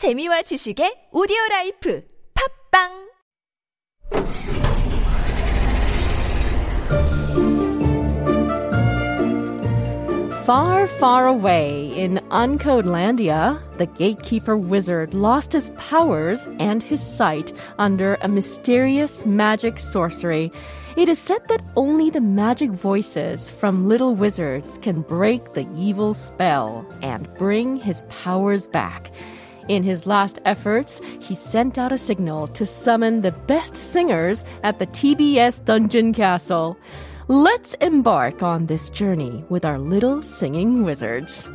재미와 0.00 0.40
지식의 0.48 1.10
오디오 1.12 1.36
라이프 1.50 2.00
팝빵 2.32 3.10
Far, 10.46 10.86
far 10.86 11.26
away 11.26 11.92
in 11.94 12.18
Uncodelandia, 12.30 13.60
the 13.76 13.84
gatekeeper 13.84 14.56
wizard 14.56 15.12
lost 15.12 15.52
his 15.52 15.70
powers 15.76 16.48
and 16.58 16.82
his 16.82 17.02
sight 17.02 17.52
under 17.78 18.16
a 18.22 18.28
mysterious 18.28 19.26
magic 19.26 19.78
sorcery. 19.78 20.50
It 20.96 21.10
is 21.10 21.18
said 21.18 21.46
that 21.48 21.60
only 21.76 22.08
the 22.08 22.22
magic 22.22 22.70
voices 22.70 23.50
from 23.50 23.86
little 23.86 24.14
wizards 24.14 24.78
can 24.78 25.02
break 25.02 25.52
the 25.52 25.68
evil 25.76 26.14
spell 26.14 26.86
and 27.02 27.28
bring 27.36 27.76
his 27.76 28.02
powers 28.08 28.66
back. 28.66 29.12
In 29.70 29.84
his 29.84 30.04
last 30.04 30.40
efforts, 30.46 31.00
he 31.20 31.36
sent 31.36 31.78
out 31.78 31.92
a 31.92 31.96
signal 31.96 32.48
to 32.48 32.66
summon 32.66 33.20
the 33.20 33.30
best 33.30 33.76
singers 33.76 34.44
at 34.64 34.80
the 34.80 34.88
TBS 34.88 35.64
Dungeon 35.64 36.12
Castle. 36.12 36.76
Let's 37.28 37.74
embark 37.74 38.42
on 38.42 38.66
this 38.66 38.90
journey 38.90 39.44
with 39.48 39.64
our 39.64 39.78
little 39.78 40.22
singing 40.22 40.82
wizards. 40.82 41.48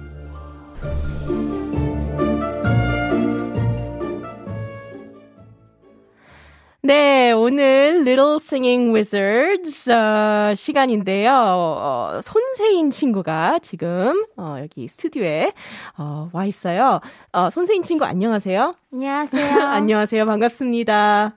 네, 6.86 7.32
오늘 7.32 8.04
Little 8.06 8.36
Singing 8.36 8.94
Wizards 8.94 9.92
어, 9.92 10.54
시간인데요. 10.56 11.32
어, 11.34 12.20
손세인 12.22 12.92
친구가 12.92 13.58
지금 13.64 14.24
어, 14.38 14.58
여기 14.60 14.88
스튜디오에 14.88 15.52
어, 15.98 16.30
와 16.32 16.46
있어요. 16.46 17.00
어, 17.32 17.50
손세인 17.50 17.82
친구 17.82 18.06
안녕하세요. 18.06 18.76
안녕하세요. 18.94 19.62
안녕하세요. 19.66 20.28
반갑습니다. 20.28 21.34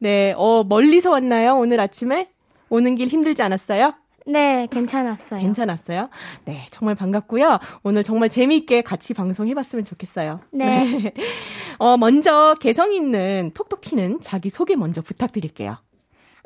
네, 0.00 0.34
어, 0.36 0.64
멀리서 0.64 1.10
왔나요? 1.12 1.56
오늘 1.56 1.80
아침에? 1.80 2.28
오는 2.68 2.94
길 2.94 3.08
힘들지 3.08 3.42
않았어요? 3.42 3.94
네, 4.26 4.66
괜찮았어요. 4.70 5.40
괜찮았어요? 5.40 6.08
네, 6.46 6.66
정말 6.70 6.94
반갑고요. 6.94 7.58
오늘 7.82 8.02
정말 8.02 8.28
재미있게 8.30 8.82
같이 8.82 9.12
방송해봤으면 9.12 9.84
좋겠어요. 9.84 10.40
네. 10.50 11.12
어, 11.78 11.96
먼저 11.98 12.54
개성 12.60 12.92
있는 12.94 13.50
톡톡 13.54 13.82
튀는 13.82 14.20
자기 14.22 14.48
소개 14.48 14.76
먼저 14.76 15.02
부탁드릴게요. 15.02 15.76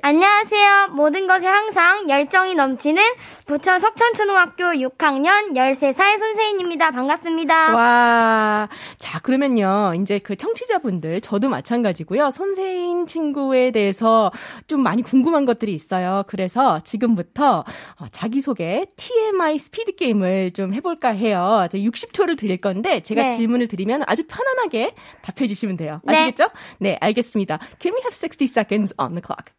안녕하세요. 0.00 0.90
모든 0.92 1.26
것에 1.26 1.44
항상 1.44 2.08
열정이 2.08 2.54
넘치는 2.54 3.02
부천 3.46 3.80
석천초등학교 3.80 4.64
6학년 4.66 5.56
13살 5.56 6.18
손세인입니다. 6.20 6.92
반갑습니다. 6.92 7.74
와. 7.74 8.68
자, 8.98 9.18
그러면요. 9.18 9.94
이제 10.00 10.20
그 10.20 10.36
청취자분들, 10.36 11.20
저도 11.20 11.48
마찬가지고요. 11.48 12.30
손세인 12.30 13.06
친구에 13.06 13.72
대해서 13.72 14.30
좀 14.68 14.84
많이 14.84 15.02
궁금한 15.02 15.44
것들이 15.44 15.74
있어요. 15.74 16.22
그래서 16.28 16.80
지금부터 16.84 17.64
어, 17.98 18.06
자기소개 18.12 18.86
TMI 18.94 19.58
스피드 19.58 19.96
게임을 19.96 20.52
좀 20.52 20.74
해볼까 20.74 21.08
해요. 21.08 21.66
60초를 21.72 22.38
드릴 22.38 22.60
건데, 22.60 23.00
제가 23.00 23.22
네. 23.24 23.36
질문을 23.36 23.66
드리면 23.66 24.04
아주 24.06 24.22
편안하게 24.28 24.94
답해 25.22 25.48
주시면 25.48 25.76
돼요. 25.76 26.00
네. 26.04 26.14
아시겠죠? 26.14 26.50
네, 26.78 26.96
알겠습니다. 27.00 27.58
Can 27.80 27.96
we 27.96 28.00
have 28.02 28.14
60 28.14 28.44
seconds 28.44 28.94
on 28.96 29.10
the 29.10 29.22
clock? 29.26 29.58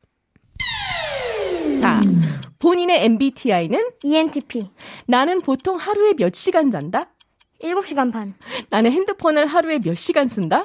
자, 1.82 2.02
본인의 2.60 3.06
MBTI는 3.06 3.80
ENTP. 4.04 4.60
나는 5.08 5.38
보통 5.40 5.78
하루에 5.78 6.14
몇 6.18 6.36
시간 6.36 6.72
잔다? 6.72 7.00
7시간 7.62 8.12
반. 8.12 8.36
나는 8.70 8.92
핸드폰을 8.92 9.46
하루에 9.48 9.80
몇 9.84 9.96
시간 9.96 10.28
쓴다? 10.28 10.62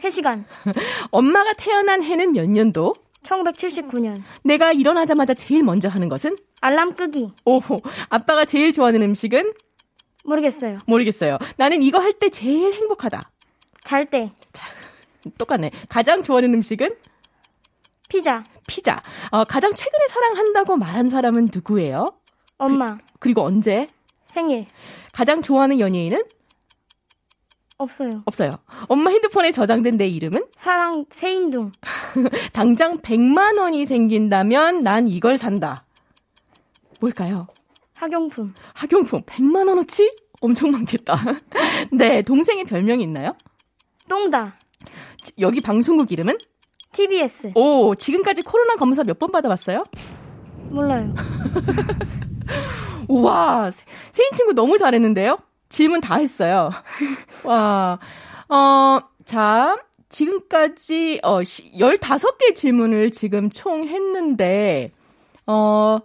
3시간. 0.00 0.44
엄마가 1.10 1.52
태어난 1.54 2.02
해는 2.02 2.32
몇 2.32 2.48
년도? 2.48 2.92
1979년. 3.24 4.14
내가 4.44 4.72
일어나자마자 4.72 5.34
제일 5.34 5.62
먼저 5.62 5.88
하는 5.88 6.08
것은? 6.08 6.36
알람 6.60 6.94
끄기. 6.94 7.30
오호, 7.44 7.76
아빠가 8.08 8.44
제일 8.44 8.72
좋아하는 8.72 9.02
음식은? 9.02 9.52
모르겠어요. 10.24 10.78
모르겠어요. 10.86 11.38
나는 11.56 11.82
이거 11.82 11.98
할 11.98 12.12
때 12.18 12.28
제일 12.30 12.72
행복하다. 12.72 13.30
잘 13.84 14.06
때. 14.06 14.20
똑같네. 15.38 15.70
가장 15.88 16.22
좋아하는 16.22 16.54
음식은? 16.54 16.90
피자. 18.08 18.42
피자. 18.66 19.02
어, 19.30 19.44
가장 19.44 19.74
최근에 19.74 20.06
사랑한다고 20.08 20.76
말한 20.76 21.06
사람은 21.08 21.46
누구예요? 21.52 22.06
엄마. 22.56 22.98
그 23.20 23.28
리고 23.28 23.44
언제? 23.44 23.86
생일. 24.26 24.66
가장 25.12 25.42
좋아하는 25.42 25.78
연예인은? 25.78 26.24
없어요. 27.76 28.22
없어요. 28.24 28.50
엄마 28.88 29.10
핸드폰에 29.10 29.52
저장된 29.52 29.94
내 29.98 30.08
이름은? 30.08 30.46
사랑 30.56 31.04
세인둥. 31.10 31.70
당장 32.52 32.98
100만 32.98 33.58
원이 33.58 33.86
생긴다면 33.86 34.82
난 34.82 35.06
이걸 35.06 35.38
산다. 35.38 35.84
뭘까요? 37.00 37.46
학용품. 37.98 38.54
학용품 38.74 39.20
100만 39.20 39.68
원어치? 39.68 40.12
엄청 40.40 40.70
많겠다. 40.72 41.16
네, 41.92 42.22
동생의 42.22 42.64
별명이 42.64 43.02
있나요? 43.04 43.36
똥다. 44.08 44.58
지- 45.22 45.32
여기 45.38 45.60
방송국 45.60 46.10
이름은? 46.10 46.36
TBS. 46.92 47.52
오, 47.54 47.94
지금까지 47.94 48.42
코로나 48.42 48.74
검사 48.76 49.02
몇 49.06 49.18
번 49.18 49.30
받아봤어요? 49.32 49.82
몰라요. 50.70 51.14
우와, 53.08 53.70
세- 53.70 53.84
세인 54.12 54.30
친구 54.32 54.52
너무 54.54 54.78
잘했는데요? 54.78 55.38
질문 55.68 56.00
다 56.00 56.16
했어요. 56.16 56.70
와, 57.44 57.98
어, 58.48 59.00
자, 59.24 59.76
지금까지, 60.08 61.20
어, 61.22 61.42
시, 61.44 61.70
15개 61.72 62.54
질문을 62.54 63.10
지금 63.10 63.50
총 63.50 63.86
했는데, 63.86 64.92
어, 65.46 65.98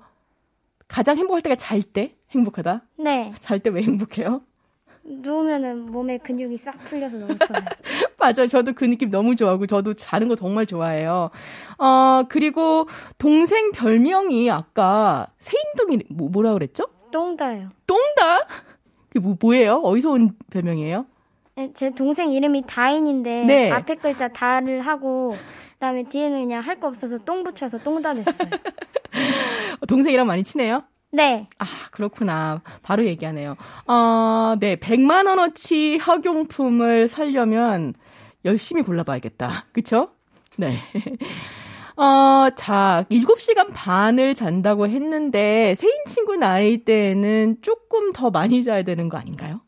가장 0.87 1.17
행복할 1.17 1.41
때가 1.41 1.55
잘 1.55 1.81
때? 1.81 2.15
행복하다? 2.31 2.81
네. 2.99 3.31
잘 3.39 3.59
때 3.59 3.69
왜 3.69 3.81
행복해요? 3.83 4.41
누우면은 5.05 5.91
몸에 5.91 6.17
근육이 6.17 6.57
싹 6.57 6.77
풀려서 6.85 7.17
너무 7.17 7.37
좋아요. 7.37 7.63
맞아요. 8.19 8.47
저도 8.47 8.73
그 8.73 8.85
느낌 8.85 9.09
너무 9.09 9.35
좋아하고, 9.35 9.67
저도 9.67 9.93
자는 9.95 10.27
거 10.29 10.35
정말 10.35 10.65
좋아해요. 10.65 11.29
어, 11.77 12.23
그리고 12.29 12.87
동생 13.17 13.71
별명이 13.71 14.49
아까 14.49 15.27
세인동이 15.39 16.03
뭐, 16.09 16.29
뭐라 16.29 16.53
그랬죠? 16.53 16.85
똥다요. 17.11 17.69
똥다? 17.85 18.47
그게 19.09 19.19
뭐, 19.19 19.35
뭐예요? 19.39 19.75
어디서 19.83 20.11
온 20.11 20.31
별명이에요? 20.51 21.05
네, 21.55 21.71
제 21.75 21.91
동생 21.91 22.31
이름이 22.31 22.63
다인인데 22.65 23.43
네. 23.45 23.71
앞에 23.71 23.95
글자 23.95 24.27
다를 24.29 24.81
하고 24.81 25.35
그다음에 25.73 26.03
뒤에는 26.03 26.39
그냥 26.39 26.61
할 26.63 26.79
거 26.79 26.87
없어서 26.87 27.17
똥 27.19 27.43
붙여서 27.43 27.79
똥다 27.79 28.13
냈어요. 28.13 28.49
동생이랑 29.87 30.25
많이 30.25 30.43
친해요? 30.43 30.83
네. 31.13 31.47
아, 31.59 31.65
그렇구나. 31.91 32.61
바로 32.81 33.05
얘기하네요. 33.05 33.55
어, 33.85 34.55
네. 34.59 34.75
100만원어치 34.77 35.99
학용품을 35.99 37.07
사려면 37.07 37.93
열심히 38.45 38.81
골라봐야겠다. 38.81 39.65
그쵸? 39.71 40.09
네. 40.57 40.79
어, 41.95 42.49
자, 42.55 43.05
7시간 43.11 43.71
반을 43.73 44.33
잔다고 44.33 44.87
했는데, 44.87 45.75
세인 45.77 45.93
친구 46.07 46.35
나이 46.35 46.79
때는 46.79 47.57
조금 47.61 48.11
더 48.11 48.31
많이 48.31 48.63
자야 48.63 48.81
되는 48.81 49.07
거 49.07 49.17
아닌가요? 49.17 49.61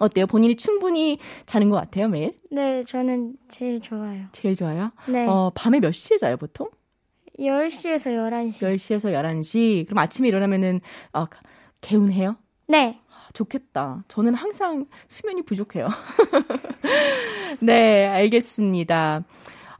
어때요? 0.00 0.26
본인이 0.26 0.56
충분히 0.56 1.18
자는 1.46 1.70
것 1.70 1.76
같아요, 1.76 2.08
매일? 2.08 2.38
네, 2.50 2.84
저는 2.84 3.36
제일 3.48 3.80
좋아요. 3.80 4.26
제일 4.32 4.54
좋아요? 4.54 4.90
네. 5.08 5.26
어, 5.26 5.50
밤에 5.54 5.80
몇 5.80 5.92
시에 5.92 6.18
자요, 6.18 6.36
보통? 6.36 6.68
10시에서 7.38 8.06
11시. 8.12 8.62
10시에서 8.62 9.12
11시. 9.12 9.86
그럼 9.86 9.98
아침에 9.98 10.28
일어나면은, 10.28 10.80
어, 11.12 11.26
개운해요? 11.80 12.36
네. 12.68 13.00
아, 13.10 13.28
좋겠다. 13.32 14.04
저는 14.08 14.34
항상 14.34 14.86
수면이 15.08 15.42
부족해요. 15.42 15.88
네, 17.60 18.06
알겠습니다. 18.06 19.24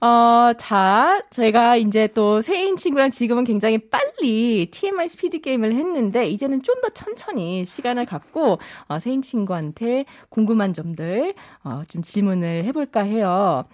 어, 0.01 0.53
자, 0.59 1.23
제가 1.31 1.77
이제 1.77 2.09
또 2.09 2.43
세인 2.43 2.77
친구랑 2.77 3.09
지금은 3.09 3.45
굉장히 3.45 3.79
빨리 3.79 4.69
TMI 4.71 5.09
스피드 5.09 5.41
게임을 5.41 5.73
했는데, 5.75 6.29
이제는 6.29 6.63
좀 6.63 6.75
더 6.83 6.89
천천히 6.91 7.65
시간을 7.65 8.05
갖고, 8.05 8.59
어, 8.89 8.99
세인 8.99 9.23
친구한테 9.23 10.05
궁금한 10.29 10.75
점들, 10.75 11.35
어, 11.63 11.81
좀 11.89 12.03
질문을 12.03 12.65
해볼까 12.65 13.01
해요. 13.05 13.65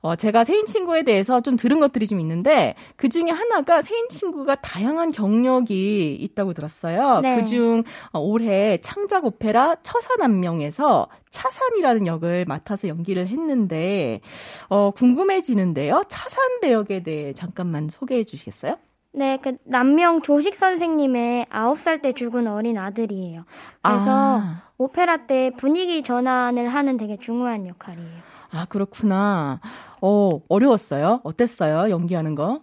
어, 0.00 0.16
제가 0.16 0.44
세인 0.44 0.66
친구에 0.66 1.02
대해서 1.02 1.40
좀 1.40 1.56
들은 1.56 1.80
것들이 1.80 2.06
좀 2.06 2.20
있는데, 2.20 2.74
그 2.96 3.08
중에 3.08 3.30
하나가 3.30 3.82
세인 3.82 4.08
친구가 4.08 4.56
다양한 4.56 5.10
경력이 5.10 6.16
있다고 6.20 6.54
들었어요. 6.54 7.20
네. 7.20 7.36
그중 7.36 7.84
어, 8.12 8.20
올해 8.20 8.78
창작 8.80 9.24
오페라 9.24 9.76
처사남명에서 9.82 11.08
차산이라는 11.30 12.06
역을 12.06 12.44
맡아서 12.46 12.88
연기를 12.88 13.26
했는데, 13.26 14.20
어, 14.68 14.90
궁금해지는데요. 14.92 16.04
차산 16.08 16.60
대역에 16.60 17.02
대해 17.02 17.32
잠깐만 17.32 17.88
소개해 17.88 18.24
주시겠어요? 18.24 18.76
네, 19.12 19.38
그 19.42 19.56
남명 19.64 20.22
조식 20.22 20.54
선생님의 20.54 21.46
9살 21.46 22.02
때 22.02 22.12
죽은 22.12 22.46
어린 22.46 22.78
아들이에요. 22.78 23.44
그래서 23.82 24.06
아, 24.10 24.62
오페라 24.76 25.26
때 25.26 25.50
분위기 25.56 26.02
전환을 26.02 26.68
하는 26.68 26.96
되게 26.96 27.16
중요한 27.16 27.66
역할이에요. 27.66 28.37
아, 28.50 28.64
그렇구나. 28.66 29.60
어, 30.00 30.40
어려웠어요? 30.48 31.20
어땠어요? 31.24 31.90
연기하는 31.90 32.34
거? 32.34 32.62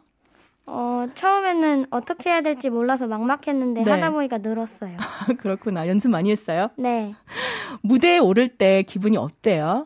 어, 0.68 1.08
처음에는 1.14 1.88
어떻게 1.92 2.32
해야 2.32 2.42
될지 2.42 2.70
몰라서 2.70 3.08
막막했는데 3.08 3.84
네. 3.84 3.92
하다 3.92 4.12
보니까 4.12 4.40
늘었어요. 4.40 4.98
아, 5.00 5.34
그렇구나. 5.38 5.88
연습 5.88 6.10
많이 6.10 6.32
했어요? 6.32 6.70
네. 6.76 7.14
무대에 7.82 8.18
오를 8.18 8.48
때 8.58 8.82
기분이 8.84 9.18
어때요? 9.18 9.86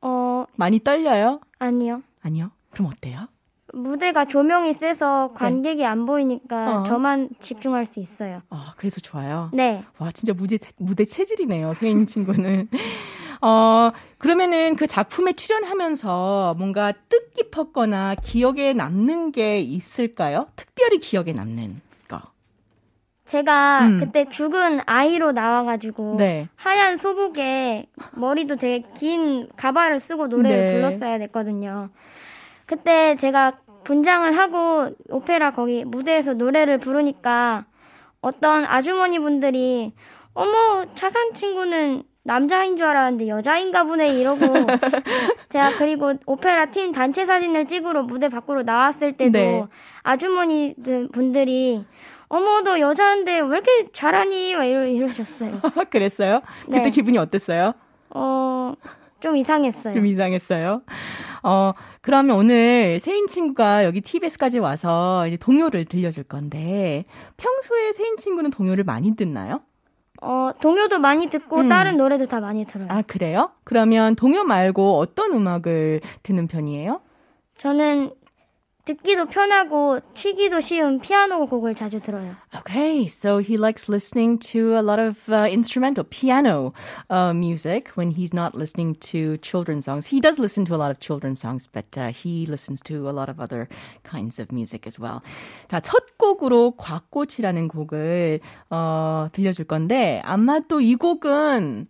어, 0.00 0.44
많이 0.56 0.80
떨려요? 0.80 1.40
아니요. 1.58 2.02
아니요. 2.22 2.50
그럼 2.70 2.90
어때요? 2.92 3.28
무대가 3.72 4.24
조명이 4.24 4.72
세서 4.72 5.32
관객이 5.34 5.84
안 5.84 6.06
보이니까 6.06 6.66
네. 6.66 6.72
어. 6.72 6.84
저만 6.84 7.30
집중할 7.40 7.86
수 7.86 8.00
있어요. 8.00 8.42
아, 8.50 8.74
그래서 8.76 9.00
좋아요. 9.00 9.50
네. 9.52 9.84
와, 9.98 10.10
진짜 10.12 10.32
무대, 10.32 10.58
무대 10.78 11.04
체질이네요, 11.04 11.74
세인 11.74 12.06
친구는. 12.06 12.68
어, 13.44 13.92
그러면은 14.16 14.74
그 14.74 14.86
작품에 14.86 15.34
출연하면서 15.34 16.54
뭔가 16.56 16.92
뜻깊었거나 17.10 18.14
기억에 18.14 18.72
남는 18.72 19.32
게 19.32 19.60
있을까요? 19.60 20.46
특별히 20.56 20.98
기억에 20.98 21.34
남는 21.34 21.82
거. 22.08 22.22
제가 23.26 23.86
음. 23.86 24.00
그때 24.00 24.30
죽은 24.30 24.80
아이로 24.86 25.32
나와가지고 25.32 26.16
네. 26.16 26.48
하얀 26.56 26.96
소복에 26.96 27.86
머리도 28.12 28.56
되게 28.56 28.86
긴 28.96 29.46
가발을 29.56 30.00
쓰고 30.00 30.28
노래를 30.28 30.66
네. 30.66 30.72
불렀어야 30.72 31.18
됐거든요. 31.18 31.90
그때 32.64 33.14
제가 33.16 33.58
분장을 33.84 34.38
하고 34.38 34.88
오페라 35.10 35.50
거기 35.52 35.84
무대에서 35.84 36.32
노래를 36.32 36.78
부르니까 36.78 37.66
어떤 38.22 38.64
아주머니 38.64 39.18
분들이 39.18 39.92
어머 40.32 40.86
차산 40.94 41.34
친구는 41.34 42.04
남자인 42.24 42.76
줄 42.76 42.86
알았는데 42.86 43.28
여자인가 43.28 43.84
보네 43.84 44.18
이러고 44.18 44.40
제가 45.50 45.76
그리고 45.76 46.14
오페라 46.26 46.66
팀 46.70 46.90
단체 46.90 47.26
사진을 47.26 47.66
찍으러 47.66 48.02
무대 48.02 48.28
밖으로 48.28 48.62
나왔을 48.62 49.12
때도 49.12 49.38
네. 49.38 49.64
아주머니 50.02 50.74
분들이 51.12 51.84
어머 52.28 52.62
너 52.62 52.80
여자인데 52.80 53.40
왜 53.40 53.46
이렇게 53.46 53.88
잘하니 53.92 54.56
막 54.56 54.64
이러, 54.64 54.86
이러셨어요. 54.86 55.60
그랬어요? 55.90 56.40
그때 56.64 56.84
네. 56.84 56.90
기분이 56.90 57.18
어땠어요? 57.18 57.74
어, 58.10 58.72
좀 59.20 59.36
이상했어요. 59.36 59.94
좀 59.94 60.06
이상했어요. 60.06 60.82
어, 61.42 61.72
그러면 62.00 62.36
오늘 62.36 62.98
세인 63.00 63.26
친구가 63.26 63.84
여기 63.84 64.00
TBS까지 64.00 64.58
와서 64.58 65.26
이제 65.26 65.36
동요를 65.36 65.84
들려줄 65.84 66.24
건데, 66.24 67.04
평소에 67.36 67.92
세인 67.92 68.16
친구는 68.16 68.50
동요를 68.50 68.84
많이 68.84 69.14
듣나요? 69.14 69.60
어, 70.24 70.52
동요도 70.60 70.98
많이 70.98 71.28
듣고 71.28 71.58
음. 71.58 71.68
다른 71.68 71.96
노래도 71.96 72.26
다 72.26 72.40
많이 72.40 72.64
들어요. 72.64 72.88
아, 72.90 73.02
그래요? 73.02 73.50
그러면 73.64 74.16
동요 74.16 74.44
말고 74.44 74.98
어떤 74.98 75.32
음악을 75.34 76.00
듣는 76.22 76.48
편이에요? 76.48 77.00
저는 77.58 78.10
듣기도 78.84 79.24
편하고 79.26 80.00
치기도 80.14 80.60
쉬운 80.60 81.00
피아노 81.00 81.46
곡을 81.46 81.74
자주 81.74 82.00
들어요. 82.00 82.36
Okay, 82.54 83.06
so 83.06 83.38
he 83.38 83.56
likes 83.56 83.88
listening 83.88 84.38
to 84.52 84.76
a 84.76 84.82
lot 84.82 84.98
of 84.98 85.16
uh, 85.28 85.48
instrumental 85.50 86.04
piano 86.04 86.72
uh, 87.08 87.32
music 87.32 87.88
when 87.96 88.10
he's 88.10 88.34
not 88.34 88.54
listening 88.54 88.94
to 88.96 89.38
children's 89.38 89.86
songs. 89.86 90.06
He 90.06 90.20
does 90.20 90.38
listen 90.38 90.64
to 90.66 90.74
a 90.74 90.80
lot 90.80 90.90
of 90.90 91.00
children's 91.00 91.40
songs, 91.40 91.66
but 91.66 91.96
uh, 91.96 92.12
he 92.12 92.44
listens 92.46 92.82
to 92.82 93.08
a 93.08 93.12
lot 93.12 93.28
of 93.28 93.40
other 93.40 93.68
kinds 94.02 94.38
of 94.38 94.52
music 94.52 94.86
as 94.86 94.98
well. 94.98 95.22
자, 95.68 95.80
첫 95.80 96.18
곡으로 96.18 96.76
곽꽃이라는 96.76 97.68
곡을 97.68 98.40
어, 98.70 99.28
들려줄 99.32 99.64
건데 99.64 100.20
아마도 100.24 100.80
이 100.80 100.94
곡은 100.94 101.86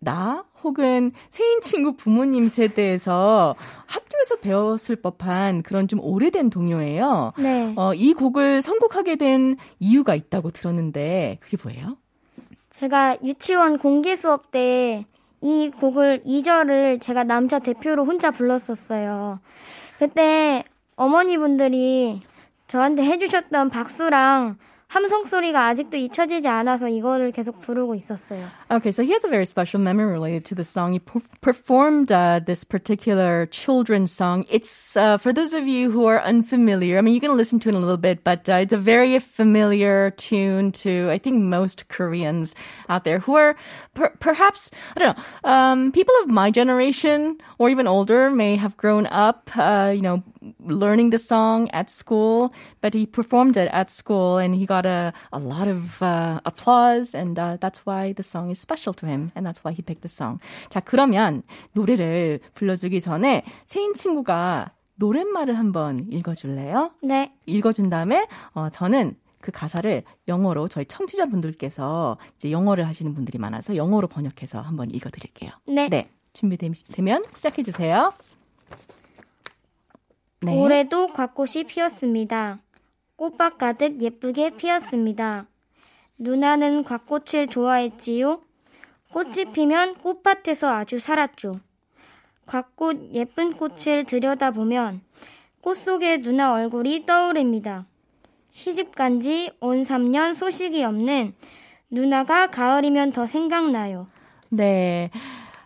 나 0.00 0.44
혹은 0.62 1.12
세인 1.30 1.60
친구 1.60 1.96
부모님 1.96 2.48
세대에서 2.48 3.56
학교에서 3.86 4.36
배웠을 4.36 4.96
법한 4.96 5.62
그런 5.62 5.88
좀 5.88 6.00
오래된 6.00 6.50
동요예요. 6.50 7.32
네. 7.38 7.72
어, 7.76 7.94
이 7.94 8.14
곡을 8.14 8.62
선곡하게 8.62 9.16
된 9.16 9.56
이유가 9.80 10.14
있다고 10.14 10.50
들었는데 10.50 11.38
그게 11.40 11.56
뭐예요? 11.62 11.96
제가 12.70 13.18
유치원 13.22 13.78
공개 13.78 14.16
수업 14.16 14.50
때 14.50 15.04
이 15.42 15.70
곡을 15.70 16.22
2절을 16.24 17.00
제가 17.00 17.24
남자 17.24 17.58
대표로 17.58 18.04
혼자 18.04 18.30
불렀었어요. 18.30 19.40
그때 19.98 20.64
어머니분들이 20.94 22.22
저한테 22.68 23.02
해주셨던 23.02 23.70
박수랑 23.70 24.56
함성 24.91 25.25
소리가 25.25 25.67
아직도 25.67 25.97
잊혀지지 25.97 26.47
않아서 26.47 26.87
이거를 26.87 27.33
계속 27.33 27.59
부르고 27.59 27.93
있었어요. 27.95 28.47
Okay, 28.71 28.91
so 28.91 29.03
he 29.03 29.11
has 29.11 29.25
a 29.25 29.29
very 29.29 29.45
special 29.45 29.83
memory 29.83 30.09
related 30.09 30.45
to 30.45 30.55
the 30.55 30.63
song. 30.63 30.93
He 30.93 30.99
per- 30.99 31.21
performed 31.41 32.09
uh, 32.09 32.39
this 32.45 32.63
particular 32.63 33.47
children's 33.47 34.13
song. 34.13 34.45
It's 34.49 34.95
uh, 34.95 35.17
for 35.17 35.33
those 35.33 35.51
of 35.51 35.67
you 35.67 35.91
who 35.91 36.05
are 36.05 36.21
unfamiliar. 36.21 36.97
I 36.97 37.01
mean, 37.01 37.13
you 37.13 37.19
can 37.19 37.35
listen 37.35 37.59
to 37.59 37.69
it 37.69 37.75
in 37.75 37.75
a 37.75 37.79
little 37.83 37.97
bit, 37.97 38.23
but 38.23 38.47
uh, 38.47 38.63
it's 38.63 38.71
a 38.71 38.77
very 38.77 39.19
familiar 39.19 40.11
tune 40.11 40.71
to 40.83 41.09
I 41.11 41.17
think 41.17 41.43
most 41.43 41.89
Koreans 41.89 42.55
out 42.87 43.03
there 43.03 43.19
who 43.19 43.35
are 43.35 43.57
per- 43.93 44.15
perhaps 44.19 44.71
I 44.95 44.99
don't 44.99 45.17
know 45.17 45.23
um, 45.43 45.91
people 45.91 46.15
of 46.23 46.29
my 46.29 46.49
generation 46.49 47.37
or 47.59 47.69
even 47.69 47.87
older 47.87 48.31
may 48.31 48.55
have 48.55 48.77
grown 48.77 49.05
up, 49.07 49.51
uh, 49.57 49.91
you 49.93 50.01
know, 50.01 50.23
learning 50.63 51.09
the 51.09 51.17
song 51.17 51.69
at 51.71 51.89
school. 51.89 52.53
But 52.79 52.93
he 52.93 53.05
performed 53.05 53.57
it 53.57 53.69
at 53.73 53.91
school, 53.91 54.37
and 54.37 54.55
he 54.55 54.65
got 54.65 54.80
a 54.86 55.12
a 55.32 55.38
lot 55.38 55.68
of 55.68 56.02
uh, 56.02 56.40
applause, 56.44 57.14
and 57.14 57.38
uh, 57.38 57.56
that's 57.60 57.86
why 57.86 58.12
the 58.12 58.22
song 58.22 58.50
is 58.50 58.60
special 58.60 58.94
to 58.94 59.06
him, 59.06 59.30
and 59.34 59.46
that's 59.46 59.64
why 59.64 59.72
he 59.72 59.82
picked 59.82 60.02
the 60.02 60.10
song. 60.10 60.38
자, 60.70 60.80
그러면 60.80 61.42
노래를 61.72 62.40
불러주기 62.54 63.00
전에 63.00 63.44
세인 63.66 63.94
친구가 63.94 64.72
노랫말을 64.96 65.58
한번 65.58 66.06
읽어줄래요? 66.10 66.92
네. 67.02 67.32
읽어준 67.46 67.90
다음에 67.90 68.26
어, 68.54 68.68
저는 68.70 69.16
그 69.40 69.50
가사를 69.50 70.04
영어로 70.28 70.68
저희 70.68 70.86
청취자분들께서 70.86 72.16
이제 72.36 72.52
영어를 72.52 72.86
하시는 72.86 73.12
분들이 73.12 73.38
많아서 73.38 73.74
영어로 73.76 74.06
번역해서 74.06 74.60
한번 74.60 74.90
읽어드릴게요. 74.90 75.50
네. 75.66 75.88
네, 75.88 76.08
준비되면 76.32 77.24
시작해 77.34 77.62
주세요. 77.62 78.12
네. 80.40 80.56
올해도 80.56 81.08
곽꽃이 81.08 81.64
피었습니다. 81.66 82.58
꽃밭 83.22 83.56
가득 83.56 84.02
예쁘게 84.02 84.56
피었습니다. 84.56 85.46
누나는 86.18 86.82
곽꽃을 86.82 87.46
좋아했지요. 87.48 88.40
꽃이 89.12 89.52
피면 89.52 89.94
꽃밭에서 89.98 90.68
아주 90.68 90.98
살았죠. 90.98 91.60
곽꽃 92.46 93.14
예쁜 93.14 93.52
꽃을 93.52 94.06
들여다보면 94.08 95.02
꽃 95.60 95.74
속에 95.76 96.20
누나 96.20 96.52
얼굴이 96.54 97.06
떠오릅니다. 97.06 97.86
시집 98.50 98.96
간 98.96 99.20
지 99.20 99.52
온 99.60 99.84
3년 99.84 100.34
소식이 100.34 100.82
없는 100.82 101.32
누나가 101.90 102.48
가을이면 102.48 103.12
더 103.12 103.28
생각나요. 103.28 104.08
네. 104.48 105.12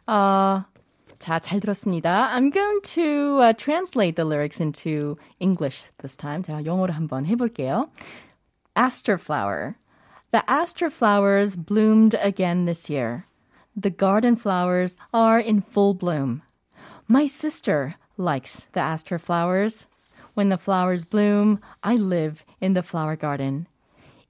어, 0.07 0.63
자, 1.20 1.40
잘 1.40 1.60
들었습니다. 1.60 2.30
I'm 2.34 2.52
going 2.52 2.82
to 2.96 3.40
uh, 3.42 3.54
translate 3.54 4.16
the 4.16 4.26
lyrics 4.26 4.60
into 4.60 5.18
English 5.40 5.92
this 6.02 6.18
time. 6.18 6.42
제가 6.42 6.66
영어로 6.66 6.94
한번 6.94 7.26
해볼게요. 7.26 7.90
Aster 8.76 9.18
flower. 9.18 9.76
The 10.32 10.44
aster 10.50 10.90
flowers 10.90 11.56
bloomed 11.56 12.16
again 12.16 12.66
this 12.66 12.90
year. 12.90 13.26
The 13.76 13.92
garden 13.92 14.36
flowers 14.36 14.96
are 15.14 15.40
in 15.40 15.62
full 15.62 15.94
bloom. 15.94 16.42
My 17.08 17.26
sister 17.26 17.96
likes 18.18 18.68
the 18.74 18.80
aster 18.80 19.20
flowers. 19.20 19.86
When 20.34 20.50
the 20.50 20.58
flowers 20.58 21.06
bloom, 21.06 21.60
I 21.84 21.98
live 21.98 22.44
in 22.60 22.74
the 22.74 22.84
flower 22.84 23.16
garden. 23.16 23.68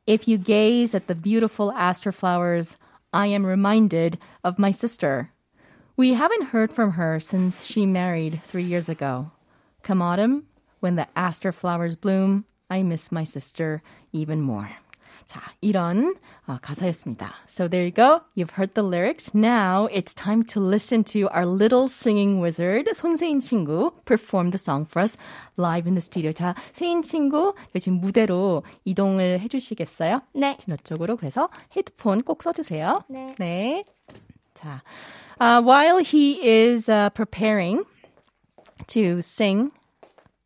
If 0.08 0.28
you 0.28 0.38
gaze 0.38 0.96
at 0.96 1.08
the 1.08 1.16
beautiful 1.16 1.72
aster 1.72 2.12
flowers, 2.12 2.76
I 3.14 3.28
am 3.28 3.46
reminded 3.46 4.18
of 4.44 4.58
my 4.58 4.72
sister. 4.72 5.32
We 5.98 6.14
haven't 6.14 6.48
heard 6.52 6.72
from 6.72 6.92
her 6.94 7.20
since 7.20 7.66
she 7.66 7.86
married 7.86 8.42
three 8.44 8.64
years 8.64 8.90
ago. 8.90 9.32
Come 9.84 10.02
autumn, 10.02 10.48
when 10.80 10.96
the 10.96 11.08
aster 11.16 11.52
flowers 11.52 11.96
bloom, 11.96 12.46
I 12.70 12.84
miss 12.84 13.12
my 13.12 13.24
sister 13.24 13.82
even 14.12 14.42
more. 14.42 14.70
자, 15.28 15.40
이런 15.62 16.16
어, 16.46 16.58
가사였습니다. 16.62 17.32
So 17.48 17.70
there 17.70 17.84
you 17.86 17.92
go. 17.92 18.22
You've 18.36 18.52
heard 18.52 18.74
the 18.74 18.84
lyrics. 18.84 19.34
Now 19.34 19.88
it's 19.92 20.14
time 20.14 20.44
to 20.52 20.60
listen 20.60 21.06
to 21.14 21.30
our 21.30 21.46
little 21.46 21.88
singing 21.88 22.42
wizard, 22.42 22.90
손세인 22.94 23.40
친구, 23.40 23.92
perform 24.04 24.52
the 24.52 24.58
song 24.58 24.86
for 24.86 25.02
us 25.02 25.16
live 25.56 25.88
in 25.88 25.96
the 25.96 26.02
studio. 26.02 26.34
자, 26.34 26.54
세인 26.74 27.02
친구, 27.02 27.54
지금 27.80 28.02
무대로 28.02 28.64
이동을 28.84 29.40
해주시겠어요? 29.40 30.22
네. 30.34 30.58
저쪽으로. 30.58 31.16
그래서 31.16 31.50
헤드폰 31.78 32.24
꼭 32.24 32.44
써주세요. 32.44 33.04
네. 33.08 33.34
네. 33.40 33.86
자, 34.66 34.82
uh, 35.40 35.62
while 35.62 36.00
he 36.00 36.40
is 36.46 36.90
uh, 36.90 37.10
preparing 37.12 37.84
to 38.88 39.22
sing 39.22 39.72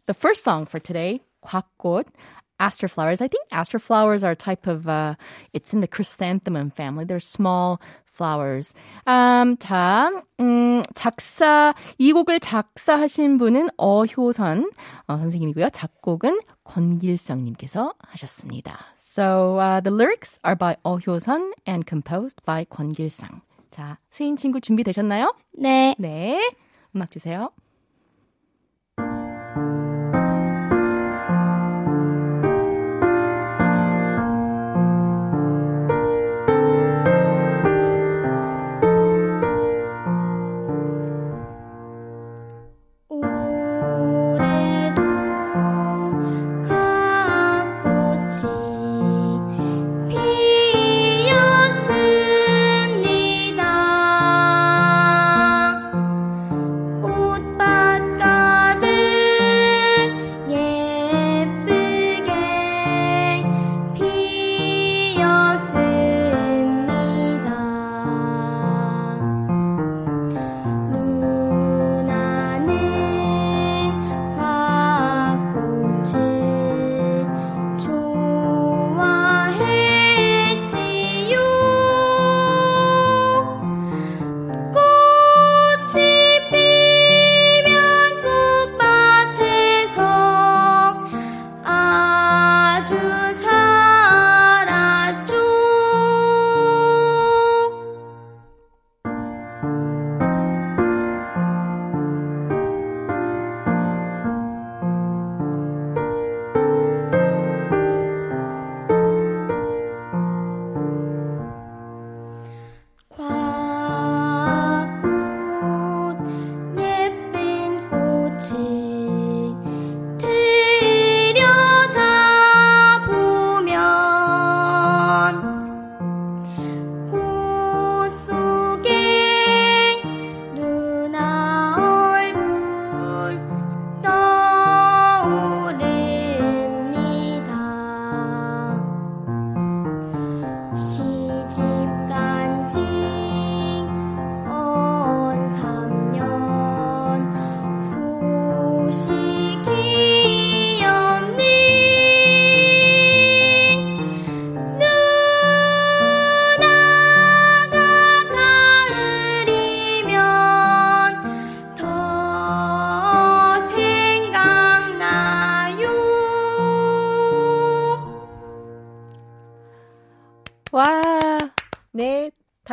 the 0.06 0.14
first 0.14 0.44
song 0.44 0.66
for 0.66 0.80
today, 0.80 1.22
곽꽃, 1.46 2.06
aster 2.60 2.88
flowers. 2.88 3.22
I 3.22 3.28
think 3.28 3.46
aster 3.52 3.80
flowers 3.80 4.24
are 4.24 4.32
a 4.32 4.36
type 4.36 4.68
of, 4.68 4.88
uh, 4.88 5.16
it's 5.54 5.74
in 5.74 5.82
the 5.82 5.88
chrysanthemum 5.88 6.72
family. 6.72 7.06
They're 7.06 7.20
small 7.20 7.82
flowers. 8.06 8.74
Um, 9.06 9.58
자, 9.58 10.10
음, 10.40 10.82
작사, 10.96 11.74
이 11.98 12.14
곡을 12.14 12.40
작사하신 12.40 13.38
분은 13.38 13.70
어효선 13.78 14.72
어, 15.08 15.18
선생님이고요. 15.18 15.70
작곡은 15.70 16.40
권길성님께서 16.64 17.94
하셨습니다. 18.00 18.80
So, 19.02 19.60
uh, 19.60 19.82
the 19.82 19.92
lyrics 19.94 20.40
are 20.46 20.56
by 20.56 20.78
어효선 20.84 21.52
and 21.68 21.86
composed 21.86 22.42
by 22.46 22.66
권길성. 22.66 23.42
자, 23.71 23.99
세인 24.11 24.37
친구 24.37 24.61
준비되셨나요? 24.61 25.35
네. 25.53 25.95
네. 25.99 26.51
음악 26.95 27.11
주세요. 27.11 27.51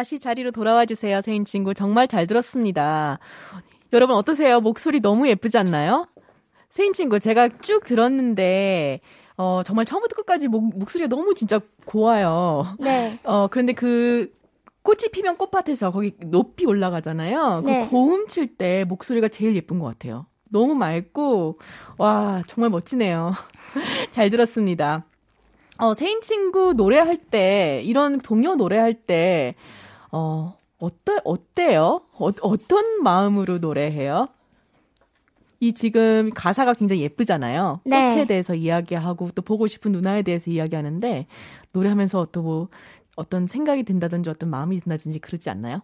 다시 0.08 0.20
자리로 0.20 0.52
돌아와 0.52 0.86
주세요, 0.86 1.20
세인 1.20 1.44
친구. 1.44 1.74
정말 1.74 2.08
잘 2.08 2.28
들었습니다. 2.28 3.20
여러분 3.92 4.16
어떠세요? 4.16 4.62
목소리 4.62 5.02
너무 5.02 5.28
예쁘지 5.28 5.58
않나요? 5.58 6.08
세인 6.70 6.94
친구, 6.94 7.20
제가 7.20 7.50
쭉 7.62 7.84
들었는데, 7.84 9.02
어, 9.36 9.64
정말 9.66 9.84
처음부터 9.84 10.16
끝까지 10.16 10.48
목, 10.48 10.78
목소리가 10.80 11.10
너무 11.10 11.36
진짜 11.36 11.60
고와요. 11.84 12.78
네. 12.80 13.20
어, 13.26 13.48
그런데 13.52 13.74
그, 13.74 14.34
꽃이 14.82 15.10
피면 15.12 15.36
꽃밭에서 15.36 15.92
거기 15.92 16.14
높이 16.22 16.66
올라가잖아요. 16.66 17.64
네. 17.66 17.84
그 17.84 17.90
고음 17.90 18.28
칠 18.28 18.56
때 18.56 18.86
목소리가 18.86 19.28
제일 19.28 19.58
예쁜 19.58 19.78
것 19.78 19.88
같아요. 19.88 20.26
너무 20.50 20.74
맑고, 20.74 21.60
와, 21.98 22.44
정말 22.48 22.70
멋지네요. 22.70 23.34
잘 24.12 24.30
들었습니다. 24.30 25.04
어, 25.80 25.94
세인 25.94 26.22
친구 26.22 26.74
노래할 26.78 27.18
때, 27.18 27.82
이런 27.84 28.20
동요 28.20 28.56
노래할 28.56 28.94
때, 28.94 29.56
어, 30.12 30.58
어떠, 30.80 31.20
어때요? 31.24 32.02
어, 32.14 32.30
어떤 32.42 33.02
마음으로 33.04 33.58
노래해요? 33.60 34.28
이 35.60 35.74
지금 35.74 36.30
가사가 36.36 36.74
굉장히 36.74 37.02
예쁘잖아요. 37.02 37.82
네. 37.84 38.08
꽃에 38.08 38.26
대해서 38.26 38.54
이야기하고 38.54 39.30
또 39.34 39.42
보고 39.42 39.66
싶은 39.68 39.92
누나에 39.92 40.22
대해서 40.22 40.52
이야기하는데 40.52 41.26
노래하면서 41.74 42.28
또 42.32 42.42
뭐 42.44 42.68
어떤 43.16 43.48
생각이 43.48 43.82
든다든지 43.82 44.30
어떤 44.30 44.52
마음이 44.52 44.80
든다든지 44.80 45.18
그러지 45.18 45.50
않나요? 45.50 45.82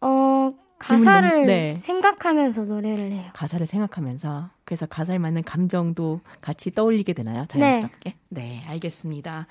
어, 0.00 0.52
가사를 0.80 1.30
너무- 1.30 1.46
네. 1.46 1.76
생각하면서 1.76 2.64
노래를 2.64 3.12
해요. 3.12 3.30
가사를 3.32 3.64
생각하면서 3.66 4.50
그래서 4.64 4.86
가사에 4.86 5.18
맞는 5.18 5.44
감정도 5.44 6.20
같이 6.40 6.70
떠올리게 6.70 7.12
되나요? 7.12 7.44
자연스럽게? 7.48 8.14
네, 8.30 8.62
알겠습니다. 8.66 9.46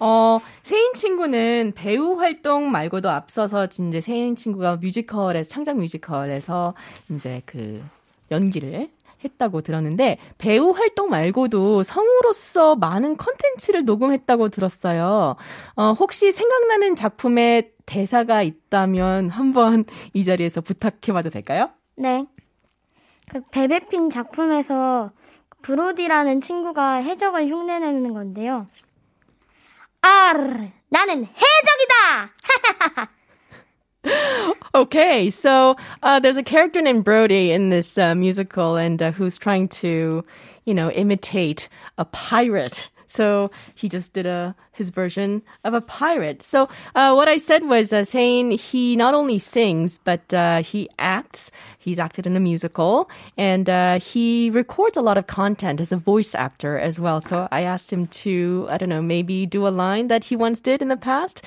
어, 0.00 0.38
세인 0.62 0.94
친구는 0.94 1.72
배우 1.74 2.14
활동 2.18 2.70
말고도 2.70 3.10
앞서서 3.10 3.66
이제 3.66 4.00
세인 4.00 4.36
친구가 4.36 4.76
뮤지컬에서 4.76 5.48
창작 5.48 5.78
뮤지컬에서 5.78 6.74
이제 7.10 7.42
그 7.46 7.82
연기를 8.30 8.90
했다고 9.24 9.62
들었는데 9.62 10.18
배우 10.38 10.70
활동 10.70 11.08
말고도 11.08 11.82
성우로서 11.82 12.76
많은 12.76 13.16
컨텐츠를 13.16 13.84
녹음했다고 13.84 14.50
들었어요. 14.50 15.36
어, 15.76 15.92
혹시 15.92 16.30
생각나는 16.30 16.94
작품에 16.94 17.70
대사가 17.86 18.42
있다면 18.42 19.30
한번 19.30 19.84
이 20.12 20.24
자리에서 20.24 20.60
부탁해봐도 20.60 21.30
될까요? 21.30 21.70
네. 21.96 22.26
그 23.30 23.40
베베핀 23.50 24.10
작품에서 24.10 25.10
브로디라는 25.62 26.40
친구가 26.40 26.94
해적을 26.96 27.48
흉내내는 27.48 28.12
건데요. 28.12 28.66
아, 30.02 30.32
나는 30.88 31.26
해적이다! 31.26 32.34
Okay, 34.74 35.30
so 35.30 35.76
uh, 36.02 36.20
there's 36.20 36.36
a 36.36 36.42
character 36.42 36.82
named 36.82 37.04
Brody 37.04 37.52
in 37.52 37.70
this 37.70 37.96
uh, 37.96 38.14
musical, 38.14 38.76
and 38.76 39.00
uh, 39.00 39.12
who's 39.12 39.38
trying 39.38 39.68
to, 39.68 40.22
you 40.66 40.74
know, 40.74 40.90
imitate 40.90 41.68
a 41.96 42.04
pirate. 42.04 42.88
So 43.13 43.49
he 43.73 43.89
just 43.89 44.13
did 44.13 44.27
a 44.27 44.55
his 44.71 44.91
version 44.91 45.41
of 45.63 45.73
a 45.73 45.81
pirate. 45.81 46.43
So 46.43 46.69
uh, 46.93 47.11
what 47.13 47.27
I 47.27 47.39
said 47.39 47.65
was 47.65 47.91
uh, 47.91 48.05
saying 48.05 48.51
he 48.51 48.95
not 48.95 49.15
only 49.15 49.39
sings 49.39 49.97
but 49.97 50.31
uh, 50.31 50.61
he 50.61 50.87
acts. 50.99 51.49
He's 51.79 51.97
acted 51.97 52.27
in 52.27 52.35
a 52.35 52.39
musical, 52.39 53.09
and 53.35 53.67
uh, 53.67 53.99
he 53.99 54.51
records 54.51 54.95
a 54.95 55.01
lot 55.01 55.17
of 55.17 55.25
content 55.25 55.81
as 55.81 55.91
a 55.91 55.97
voice 55.97 56.35
actor 56.35 56.77
as 56.77 56.99
well. 56.99 57.19
So 57.19 57.47
I 57.51 57.61
asked 57.61 57.91
him 57.91 58.05
to, 58.21 58.67
I 58.69 58.77
don't 58.77 58.89
know, 58.89 59.01
maybe 59.01 59.47
do 59.47 59.65
a 59.65 59.73
line 59.73 60.07
that 60.09 60.25
he 60.25 60.35
once 60.35 60.61
did 60.61 60.81
in 60.81 60.89
the 60.89 60.97
past. 60.97 61.41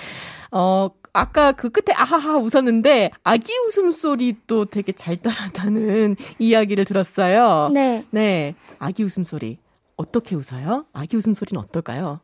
어, 0.50 0.90
아까 1.14 1.52
그 1.52 1.70
끝에 1.70 1.94
아하하 1.94 2.38
웃었는데 2.38 3.10
아기 3.22 3.52
웃음소리도 3.68 4.66
되게 4.66 4.92
잘 4.92 5.16
따라다는 5.16 6.16
이야기를 6.38 6.86
들었어요. 6.86 7.70
네. 7.72 8.04
네. 8.10 8.54
아기 8.78 9.04
웃음소리. 9.04 9.58
어떻게 9.97 10.35
웃어요? 10.35 10.85
아기 10.93 11.17
웃음소리는 11.17 11.59
어떨까요? 11.61 12.19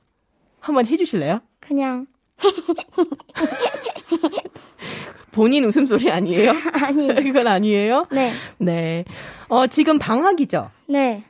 한번 0.59 0.85
해주실래요? 0.87 1.41
그냥 1.59 2.07
본인 5.31 5.65
웃음소리 5.65 6.11
아니에요? 6.11 6.53
아니에요. 6.73 7.15
그건 7.23 7.47
아니에요? 7.47 8.07
네. 8.11 8.31
네. 8.59 9.03
어, 9.47 9.67
지금 9.67 9.97
방학이죠? 9.99 10.69
네. 10.87 11.23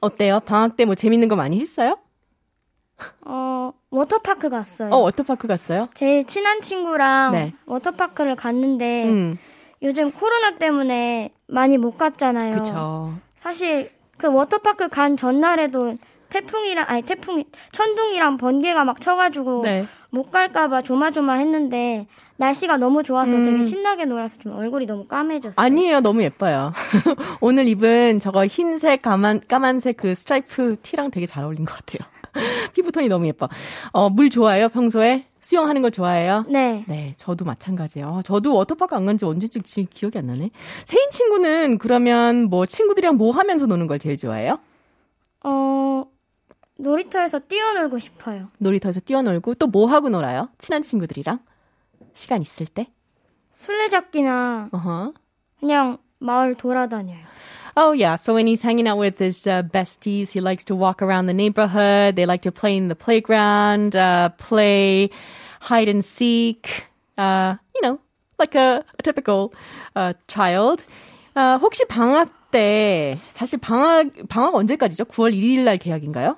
어때요? 0.00 0.40
방학 0.40 0.76
때 0.76 0.84
뭐 0.84 0.94
재밌는 0.94 1.28
거 1.28 1.36
많이 1.36 1.60
했어요? 1.60 1.98
어, 3.22 3.72
워터파크 3.90 4.48
갔어요. 4.48 4.90
어, 4.90 4.98
워터파크 4.98 5.48
갔어요? 5.48 5.88
제일 5.94 6.24
친한 6.26 6.62
친구랑 6.62 7.32
네. 7.32 7.52
워터파크를 7.66 8.36
갔는데 8.36 9.04
음, 9.08 9.38
요즘 9.82 10.10
코로나 10.12 10.56
때문에 10.56 11.32
많이 11.48 11.78
못 11.78 11.96
갔잖아요. 11.98 12.56
그쵸. 12.56 13.14
사실 13.36 13.90
그 14.18 14.28
워터파크 14.28 14.88
간 14.88 15.16
전날에도 15.16 15.96
태풍이랑 16.28 16.84
아니 16.88 17.02
태풍이 17.02 17.46
천둥이랑 17.72 18.36
번개가 18.36 18.84
막 18.84 19.00
쳐가지고 19.00 19.62
네. 19.62 19.86
못 20.10 20.30
갈까봐 20.30 20.82
조마조마했는데 20.82 22.06
날씨가 22.36 22.76
너무 22.76 23.02
좋아서 23.02 23.32
음. 23.32 23.44
되게 23.44 23.62
신나게 23.64 24.04
놀아서 24.04 24.38
좀 24.38 24.54
얼굴이 24.54 24.86
너무 24.86 25.06
까매졌어요. 25.06 25.54
아니에요. 25.56 26.00
너무 26.00 26.22
예뻐요. 26.22 26.72
오늘 27.40 27.66
입은 27.66 28.20
저거 28.20 28.46
흰색, 28.46 29.02
까만, 29.02 29.42
까만색 29.48 29.96
그 29.96 30.14
스트라이프 30.14 30.76
티랑 30.82 31.10
되게 31.10 31.26
잘 31.26 31.44
어울린 31.44 31.64
것 31.64 31.74
같아요. 31.76 32.08
피부톤이 32.74 33.08
너무 33.08 33.26
예뻐. 33.26 33.48
어, 33.92 34.08
물 34.10 34.30
좋아해요, 34.30 34.68
평소에? 34.68 35.26
수영하는 35.40 35.82
거 35.82 35.90
좋아해요? 35.90 36.44
네. 36.48 36.84
네, 36.88 37.14
저도 37.16 37.44
마찬가지예요. 37.44 38.08
어, 38.08 38.22
저도 38.22 38.54
워터파크 38.54 38.94
안 38.96 39.06
간 39.06 39.16
지 39.18 39.24
언제쯤 39.24 39.62
기억이 39.90 40.18
안 40.18 40.26
나네. 40.26 40.50
세인 40.84 41.10
친구는 41.10 41.78
그러면 41.78 42.44
뭐 42.44 42.66
친구들이랑 42.66 43.16
뭐 43.16 43.32
하면서 43.32 43.66
노는 43.66 43.86
걸 43.86 43.98
제일 43.98 44.16
좋아해요? 44.16 44.58
어 45.44 46.04
놀이터에서 46.76 47.38
뛰어놀고 47.40 47.98
싶어요. 47.98 48.48
놀이터에서 48.58 49.00
뛰어놀고 49.00 49.54
또 49.54 49.66
뭐 49.68 49.86
하고 49.86 50.08
놀아요? 50.08 50.48
친한 50.58 50.82
친구들이랑? 50.82 51.38
시간 52.14 52.42
있을 52.42 52.66
때? 52.66 52.88
술래잡기나 53.54 54.68
어허. 54.72 55.12
그냥 55.60 55.98
마을 56.18 56.54
돌아다녀요. 56.54 57.18
Oh 57.77 57.91
yeah, 57.91 58.15
so 58.15 58.35
when 58.35 58.45
he's 58.47 58.61
hanging 58.61 58.87
out 58.87 58.97
with 58.97 59.17
his 59.19 59.47
uh, 59.47 59.63
besties, 59.63 60.29
he 60.31 60.41
likes 60.41 60.63
to 60.65 60.75
walk 60.75 61.01
around 61.01 61.25
the 61.25 61.33
neighborhood. 61.33 62.15
They 62.15 62.25
like 62.25 62.43
to 62.43 62.51
play 62.51 62.77
in 62.77 62.87
the 62.87 62.95
playground, 62.95 63.95
uh, 63.95 64.29
play 64.37 65.09
hide 65.59 65.89
and 65.89 66.05
seek. 66.05 66.85
Uh, 67.17 67.55
you 67.73 67.81
know, 67.81 67.99
like 68.37 68.55
a, 68.55 68.83
a 68.99 69.01
typical 69.03 69.53
uh, 69.95 70.13
child. 70.27 70.85
Uh, 71.35 71.57
혹시 71.57 71.85
방학 71.85 72.29
때 72.51 73.17
사실 73.29 73.59
방학 73.59 74.27
방학 74.29 74.53
언제까지죠? 74.53 75.05
9월 75.05 75.33
1일 75.33 75.63
날 75.63 75.77
개학인가요? 75.79 76.37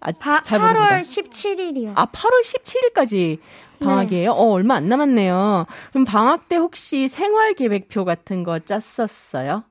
아, 0.00 0.12
바, 0.12 0.42
잘 0.42 0.60
8월 0.60 0.72
모르겠다. 0.74 1.02
17일이요. 1.02 1.92
아, 1.96 2.06
8월 2.06 2.42
17일까지 2.44 3.38
방학이에요? 3.83 4.31
어, 4.31 4.51
얼마 4.51 4.75
안 4.75 4.87
남았네요. 4.89 5.65
그럼 5.91 6.05
방학 6.05 6.47
때 6.49 6.55
혹시 6.55 7.07
생활 7.07 7.53
계획표 7.53 8.05
같은 8.05 8.43
거 8.43 8.59
짰었어요? 8.59 9.63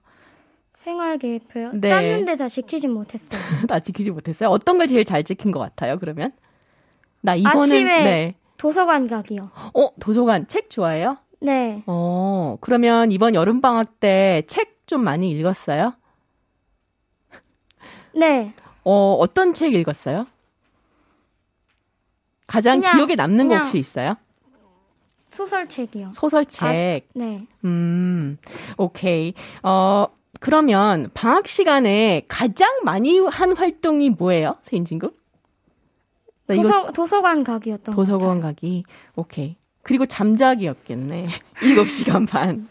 생활 0.75 1.19
계획표요. 1.19 1.73
네. 1.75 1.89
짰는데 1.89 2.37
다 2.37 2.49
지키진 2.49 2.93
못했어요. 2.93 3.41
나 3.69 3.79
지키지 3.81 4.11
못했어요. 4.11 4.49
어떤 4.51 4.79
걸 4.79 4.87
제일 4.89 5.05
잘 5.05 5.23
지킨 5.25 5.53
것 5.53 5.61
같아요, 5.61 5.99
그러면? 5.99 6.33
나 7.21 7.35
이거는, 7.37 7.63
아침에 7.63 8.03
네. 8.05 8.35
도서관 8.57 9.07
가기요. 9.07 9.51
어, 9.75 9.89
도서관 10.01 10.47
책 10.49 10.71
좋아해요? 10.71 11.19
네. 11.41 11.83
어, 11.87 12.57
그러면 12.61 13.11
이번 13.13 13.35
여름 13.35 13.61
방학 13.61 13.99
때 14.01 14.43
책 14.49 14.73
좀 14.87 15.05
많이 15.05 15.31
읽었어요? 15.31 15.95
네. 18.15 18.53
어, 18.85 19.15
어떤 19.19 19.55
책 19.55 19.75
읽었어요? 19.75 20.27
가장 22.53 22.81
그냥- 22.81 22.97
기억에 22.97 23.15
남는 23.15 23.49
거 23.49 23.57
혹시 23.57 23.79
있어요? 23.79 24.17
소설책이요. 25.31 26.11
소설책. 26.15 27.09
네. 27.15 27.47
음, 27.65 28.37
오케이. 28.77 29.33
어, 29.63 30.07
그러면 30.41 31.11
방학 31.15 31.49
시간에 31.49 32.23
가장 32.29 32.69
많이 32.85 33.19
한 33.21 33.57
활동이 33.57 34.11
뭐예요, 34.11 34.57
세인 34.63 34.85
친구? 34.85 35.13
도서, 36.47 36.93
도서관 36.93 37.45
가기였던 37.45 37.95
것 37.95 38.03
도서관. 38.05 38.41
가기. 38.43 38.85
오케이. 39.17 39.57
그리고 39.81 40.05
잠자기였겠네. 40.05 41.29
7시간 41.63 42.29
반. 42.29 42.69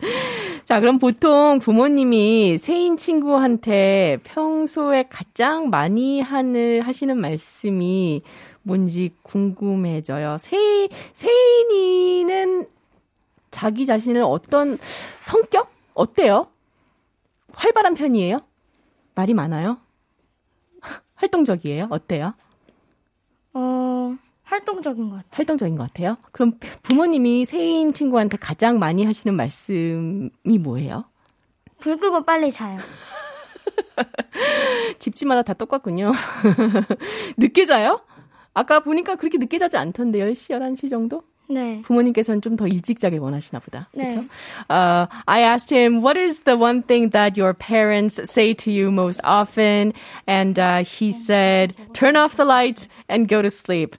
자, 0.65 0.79
그럼 0.79 0.99
보통 0.99 1.57
부모님이 1.59 2.59
세인 2.59 2.97
친구한테 2.97 4.19
평소에 4.23 5.05
가장 5.09 5.69
많이 5.71 6.21
하는, 6.21 6.81
하시는 6.83 7.17
말씀이 7.19 8.21
뭔지 8.63 9.13
궁금해져요. 9.23 10.37
세, 10.39 10.87
세인이는 11.13 12.67
자기 13.49 13.85
자신을 13.85 14.21
어떤 14.23 14.77
성격? 15.19 15.71
어때요? 15.93 16.47
활발한 17.53 17.95
편이에요? 17.95 18.39
말이 19.15 19.33
많아요? 19.33 19.77
활동적이에요? 21.15 21.87
어때요? 21.89 22.33
어, 23.53 24.15
활동적인 24.43 25.09
것 25.09 25.15
같아요. 25.17 25.29
활동적인 25.31 25.75
것 25.75 25.87
같아요. 25.87 26.17
그럼 26.31 26.57
부모님이 26.83 27.45
세인 27.45 27.93
친구한테 27.93 28.37
가장 28.37 28.79
많이 28.79 29.03
하시는 29.03 29.35
말씀이 29.35 30.29
뭐예요? 30.59 31.05
불 31.79 31.97
끄고 31.97 32.23
빨리 32.23 32.51
자요. 32.51 32.79
집집마다 34.99 35.41
다 35.41 35.53
똑같군요. 35.53 36.11
늦게 37.37 37.65
자요? 37.65 38.01
아까 38.53 38.79
보니까 38.81 39.15
그렇게 39.15 39.37
늦게 39.37 39.57
자지 39.57 39.77
않던데 39.77 40.19
10시, 40.19 40.51
11시 40.51 40.89
정도? 40.89 41.23
네. 41.49 41.81
부모님께서는 41.83 42.41
좀 42.41 42.55
더 42.55 42.65
일찍 42.67 42.99
자길 42.99 43.19
원하시나 43.19 43.59
보다. 43.59 43.89
네. 43.93 44.07
그렇죠? 44.07 44.25
Uh, 44.69 45.07
I 45.25 45.41
asked 45.41 45.69
him, 45.75 46.01
what 46.01 46.17
is 46.17 46.41
the 46.45 46.55
one 46.57 46.81
thing 46.81 47.09
that 47.11 47.37
your 47.37 47.53
parents 47.53 48.19
say 48.31 48.53
to 48.53 48.71
you 48.71 48.89
most 48.89 49.19
often? 49.23 49.93
And 50.27 50.57
uh, 50.57 50.83
he 50.85 51.11
said, 51.11 51.73
turn 51.93 52.15
off 52.15 52.37
the 52.37 52.45
lights 52.45 52.87
and 53.09 53.27
go 53.27 53.41
to 53.41 53.49
sleep. 53.49 53.97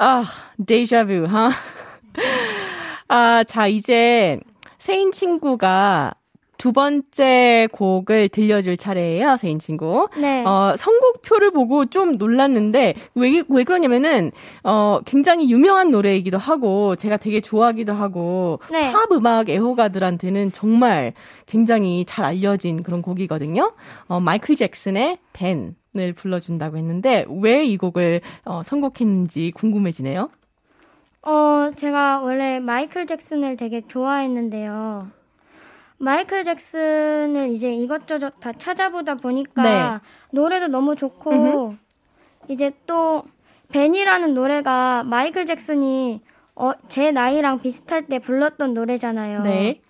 아, 0.00 0.24
deja 0.64 1.04
vu, 1.04 1.26
huh? 1.26 1.52
아, 3.08 3.44
자, 3.44 3.66
이제 3.68 4.40
세인 4.78 5.12
친구가 5.12 6.14
두 6.58 6.72
번째 6.72 7.68
곡을 7.72 8.28
들려줄 8.30 8.76
차례예요, 8.76 9.36
세인 9.36 9.60
친구. 9.60 10.08
네. 10.20 10.44
어, 10.44 10.74
선곡표를 10.76 11.52
보고 11.52 11.86
좀 11.86 12.18
놀랐는데, 12.18 12.94
왜, 13.14 13.42
왜 13.48 13.64
그러냐면은, 13.64 14.32
어, 14.64 14.98
굉장히 15.06 15.48
유명한 15.50 15.90
노래이기도 15.92 16.36
하고, 16.36 16.96
제가 16.96 17.16
되게 17.16 17.40
좋아하기도 17.40 17.92
하고, 17.92 18.58
네. 18.72 18.90
팝 18.92 19.10
음악 19.12 19.48
애호가들한테는 19.48 20.50
정말 20.50 21.12
굉장히 21.46 22.04
잘 22.04 22.24
알려진 22.24 22.82
그런 22.82 23.02
곡이거든요. 23.02 23.72
어, 24.08 24.18
마이클 24.20 24.56
잭슨의 24.56 25.18
벤을 25.32 26.12
불러준다고 26.16 26.76
했는데, 26.76 27.24
왜 27.40 27.64
이 27.64 27.76
곡을 27.76 28.20
어, 28.44 28.62
선곡했는지 28.64 29.52
궁금해지네요. 29.54 30.28
어, 31.22 31.70
제가 31.76 32.20
원래 32.22 32.58
마이클 32.58 33.06
잭슨을 33.06 33.56
되게 33.56 33.82
좋아했는데요. 33.86 35.10
마이클 35.98 36.44
잭슨을 36.44 37.50
이제 37.50 37.72
이것저것 37.72 38.38
다 38.40 38.52
찾아보다 38.52 39.16
보니까 39.16 39.62
네. 39.62 39.98
노래도 40.30 40.68
너무 40.68 40.96
좋고 40.96 41.76
이제 42.48 42.72
또 42.86 43.24
벤이라는 43.70 44.34
노래가 44.34 45.02
마이클 45.04 45.44
잭슨이 45.44 46.22
어, 46.54 46.72
제 46.88 47.12
나이랑 47.12 47.60
비슷할 47.60 48.06
때 48.06 48.18
불렀던 48.18 48.74
노래잖아요. 48.74 49.42
네. 49.42 49.80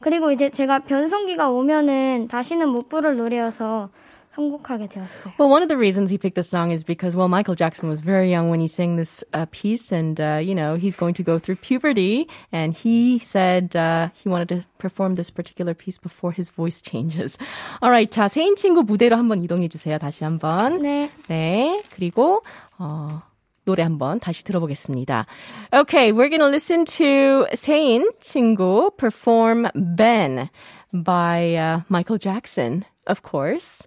그리고 0.00 0.32
이제 0.32 0.48
제가 0.50 0.80
변성기가 0.80 1.50
오면은 1.50 2.26
다시는 2.28 2.68
못 2.68 2.88
부를 2.88 3.16
노래여서 3.16 3.90
선곡하게 4.35 4.89
되었어요. 4.89 5.33
Well, 5.39 5.49
one 5.49 5.63
of 5.63 5.69
the 5.69 5.77
reasons 5.77 6.09
he 6.09 6.17
picked 6.17 6.35
this 6.35 6.49
song 6.49 6.71
is 6.71 6.83
because, 6.83 7.15
well, 7.15 7.29
Michael 7.29 7.55
Jackson 7.55 7.87
was 7.87 8.01
very 8.01 8.29
young 8.29 8.49
when 8.49 8.59
he 8.59 8.67
sang 8.67 8.97
this 8.97 9.23
uh, 9.33 9.45
piece, 9.51 9.93
and, 9.93 10.19
uh, 10.19 10.41
you 10.43 10.53
know, 10.53 10.75
he's 10.75 10.97
going 10.97 11.13
to 11.15 11.23
go 11.23 11.39
through 11.39 11.55
puberty, 11.55 12.27
and 12.51 12.73
he 12.73 13.17
said 13.17 13.77
uh, 13.77 14.09
he 14.13 14.27
wanted 14.27 14.49
to 14.49 14.65
perform 14.77 15.15
this 15.15 15.29
particular 15.31 15.73
piece 15.73 15.97
before 15.97 16.33
his 16.33 16.49
voice 16.49 16.81
changes. 16.81 17.37
Alright, 17.81 18.11
자, 18.11 18.27
세인 18.27 18.57
친구 18.57 18.83
무대로 18.83 19.15
한번 19.15 19.41
이동해 19.41 19.69
주세요. 19.69 19.97
다시 19.97 20.25
한번. 20.25 20.81
네. 20.81 21.09
네, 21.29 21.81
그리고, 21.91 22.43
어, 22.77 23.21
노래 23.63 23.83
한번 23.83 24.19
다시 24.19 24.43
들어보겠습니다. 24.43 25.25
Okay, 25.73 26.11
we're 26.11 26.29
gonna 26.29 26.49
listen 26.49 26.83
to 26.83 27.47
세인 27.55 28.11
친구 28.19 28.91
perform 28.97 29.69
Ben 29.73 30.49
by 30.93 31.55
uh, 31.55 31.79
Michael 31.89 32.19
Jackson, 32.19 32.83
of 33.07 33.23
course. 33.23 33.81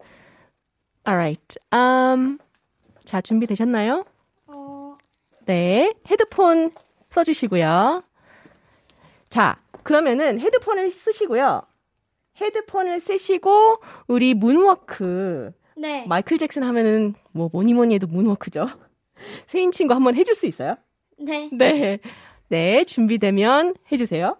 Alright, 1.05 1.57
um, 1.73 2.37
자, 3.03 3.19
준비되셨나요? 3.21 4.05
네, 5.45 5.93
헤드폰 6.09 6.71
써주시고요. 7.09 8.03
자, 9.29 9.59
그러면은 9.83 10.39
헤드폰을 10.39 10.91
쓰시고요. 10.91 11.63
헤드폰을 12.39 13.01
쓰시고, 13.01 13.81
우리 14.07 14.33
문워크, 14.33 15.51
네. 15.75 16.05
마이클 16.07 16.37
잭슨 16.37 16.63
하면은 16.63 17.15
뭐 17.31 17.49
뭐니 17.51 17.73
뭐니 17.73 17.95
해도 17.95 18.07
moonwalk죠. 18.07 18.67
세인 19.47 19.71
친구 19.71 19.93
한번 19.93 20.15
해줄 20.15 20.35
수 20.35 20.45
있어요? 20.45 20.75
네. 21.17 21.49
네. 21.51 21.99
네, 22.47 22.83
준비되면 22.85 23.75
해주세요. 23.91 24.37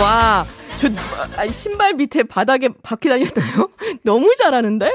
와, 0.00 0.44
저 0.78 0.88
아니, 1.36 1.52
신발 1.52 1.94
밑에 1.94 2.22
바닥에 2.22 2.68
바퀴 2.82 3.08
다녔나요? 3.08 3.70
너무 4.04 4.32
잘하는데? 4.36 4.92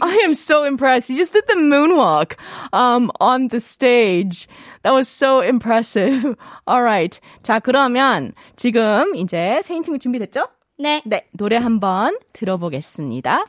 I 0.00 0.18
am 0.22 0.32
so 0.32 0.64
impressed. 0.64 1.10
You 1.10 1.16
just 1.16 1.32
did 1.32 1.46
the 1.48 1.56
moonwalk 1.56 2.36
um, 2.72 3.10
on 3.20 3.48
the 3.48 3.58
stage. 3.58 4.46
That 4.82 4.92
was 4.92 5.08
so 5.08 5.40
impressive. 5.40 6.36
Alright. 6.68 7.20
자, 7.42 7.58
그러면 7.58 8.34
지금 8.54 9.14
이제 9.16 9.60
세인 9.64 9.82
친구 9.82 9.98
준비됐죠? 9.98 10.46
네. 10.78 11.02
네, 11.04 11.26
노래 11.32 11.56
한번 11.56 12.16
들어보겠습니다. 12.32 13.44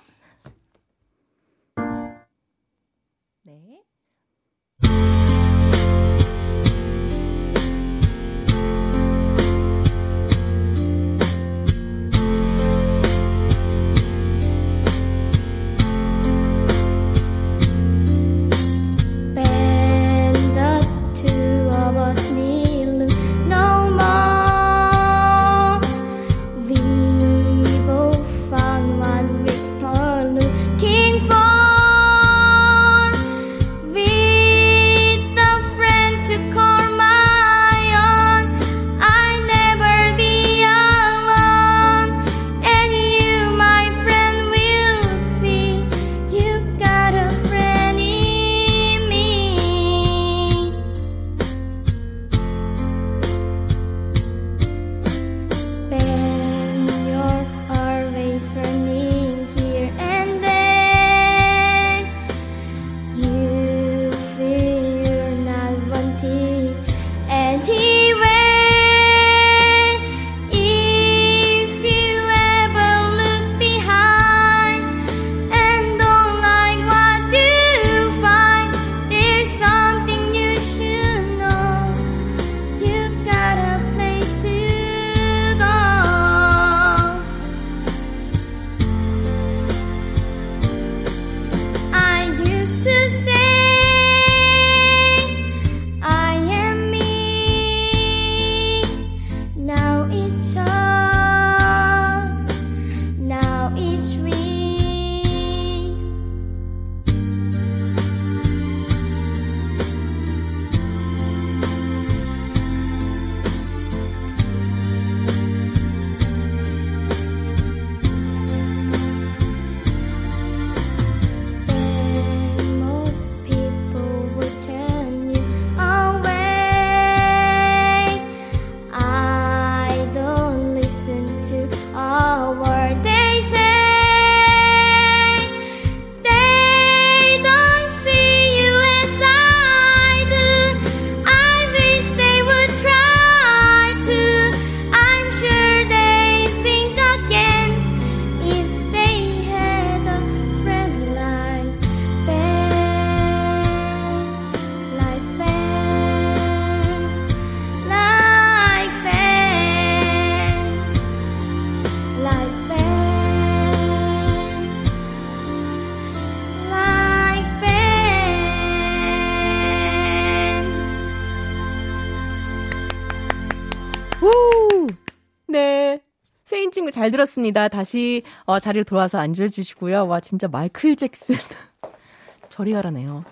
잘 176.91 177.12
들었습니다. 177.12 177.67
다시 177.67 178.23
어, 178.45 178.60
자리로 178.60 178.84
돌아와서 178.84 179.17
앉아주시고요. 179.19 180.08
와, 180.08 180.19
진짜 180.19 180.47
마이클 180.47 180.95
잭슨. 180.95 181.36
저리 182.49 182.73
가라네요. 182.73 183.23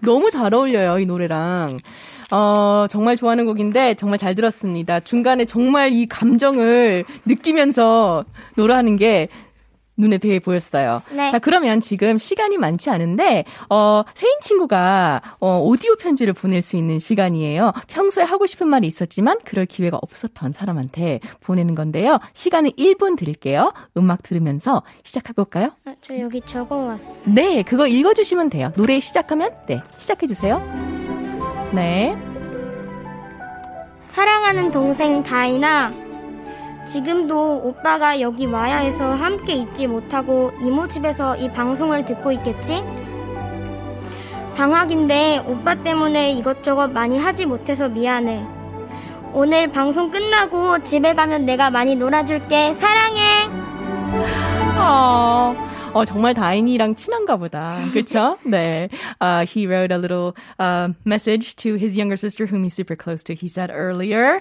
너무 0.00 0.30
잘 0.30 0.52
어울려요, 0.52 0.98
이 0.98 1.06
노래랑. 1.06 1.78
어, 2.32 2.86
정말 2.90 3.16
좋아하는 3.16 3.46
곡인데, 3.46 3.94
정말 3.94 4.18
잘 4.18 4.34
들었습니다. 4.34 5.00
중간에 5.00 5.44
정말 5.44 5.92
이 5.92 6.06
감정을 6.06 7.04
느끼면서 7.24 8.24
노래하는 8.56 8.96
게 8.96 9.28
눈에 9.96 10.18
되게 10.18 10.38
보였어요. 10.38 11.02
네. 11.10 11.30
자, 11.30 11.38
그러면 11.38 11.80
지금 11.80 12.18
시간이 12.18 12.58
많지 12.58 12.90
않은데, 12.90 13.44
어, 13.70 14.02
세인 14.14 14.32
친구가, 14.40 15.22
어, 15.40 15.60
오디오 15.62 15.96
편지를 15.96 16.32
보낼 16.32 16.62
수 16.62 16.76
있는 16.76 16.98
시간이에요. 16.98 17.72
평소에 17.88 18.24
하고 18.24 18.46
싶은 18.46 18.68
말이 18.68 18.86
있었지만, 18.86 19.38
그럴 19.44 19.66
기회가 19.66 19.98
없었던 20.00 20.52
사람한테 20.52 21.20
보내는 21.40 21.74
건데요. 21.74 22.18
시간은 22.34 22.72
1분 22.72 23.16
드릴게요. 23.16 23.72
음악 23.96 24.22
들으면서 24.22 24.82
시작해볼까요? 25.04 25.70
아, 25.84 25.94
저 26.00 26.18
여기 26.18 26.40
적어왔어. 26.42 27.04
네, 27.24 27.62
그거 27.62 27.86
읽어주시면 27.86 28.50
돼요. 28.50 28.72
노래 28.76 29.00
시작하면, 29.00 29.52
네, 29.66 29.80
시작해주세요. 29.98 30.58
네. 31.72 32.16
사랑하는 34.08 34.70
동생 34.70 35.22
다이나, 35.22 35.92
지금도 36.86 37.62
오빠가 37.64 38.20
여기 38.20 38.46
와야 38.46 38.78
해서 38.78 39.14
함께 39.14 39.54
있지 39.54 39.86
못하고 39.86 40.52
이모 40.60 40.86
집에서 40.86 41.36
이 41.36 41.50
방송을 41.50 42.06
듣고 42.06 42.32
있겠지? 42.32 42.82
방학인데 44.56 45.44
오빠 45.46 45.74
때문에 45.74 46.32
이것저것 46.32 46.88
많이 46.88 47.18
하지 47.18 47.44
못해서 47.44 47.88
미안해. 47.88 48.46
오늘 49.34 49.70
방송 49.70 50.10
끝나고 50.10 50.82
집에 50.84 51.14
가면 51.14 51.44
내가 51.44 51.70
많이 51.70 51.94
놀아줄게. 51.94 52.74
사랑해. 52.76 53.20
어, 54.78 55.54
어, 55.92 56.04
정말 56.06 56.32
다인이랑 56.32 56.94
친한가 56.94 57.36
보다. 57.36 57.80
그쵸? 57.92 58.38
네. 58.46 58.88
Uh, 59.20 59.44
he 59.44 59.66
wrote 59.66 59.92
a 59.92 59.98
little 59.98 60.34
uh, 60.58 60.88
message 61.04 61.56
to 61.56 61.74
his 61.74 61.98
younger 61.98 62.16
sister 62.16 62.46
whom 62.46 62.62
he's 62.62 62.74
super 62.74 62.96
close 62.96 63.22
to. 63.24 63.34
He 63.34 63.48
said 63.48 63.70
earlier. 63.70 64.40